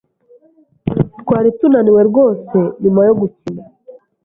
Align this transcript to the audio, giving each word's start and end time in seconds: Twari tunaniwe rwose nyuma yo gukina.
Twari 1.19 1.49
tunaniwe 1.59 2.01
rwose 2.09 2.57
nyuma 2.81 3.01
yo 3.07 3.13
gukina. 3.19 3.63